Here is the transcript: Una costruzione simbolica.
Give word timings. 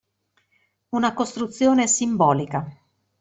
Una 0.95 1.13
costruzione 1.13 1.85
simbolica. 1.85 2.65